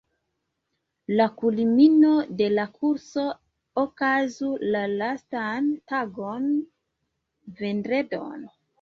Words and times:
La 1.19 1.27
kulmino 1.41 2.13
de 2.39 2.47
la 2.55 2.65
kurso 2.79 3.27
okazu 3.83 4.51
la 4.73 4.85
lastan 4.97 5.71
tagon, 5.95 6.53
vendredon. 7.65 8.55